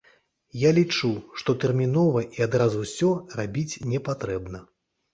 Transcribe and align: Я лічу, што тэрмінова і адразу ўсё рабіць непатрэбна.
Я 0.61 0.71
лічу, 0.77 1.11
што 1.41 1.55
тэрмінова 1.65 2.25
і 2.39 2.47
адразу 2.49 2.85
ўсё 2.89 3.13
рабіць 3.41 3.81
непатрэбна. 3.97 4.69